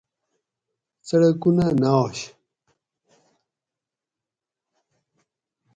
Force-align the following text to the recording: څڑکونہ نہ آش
څڑکونہ 1.07 1.67
نہ 1.81 1.89
آش 2.03 2.17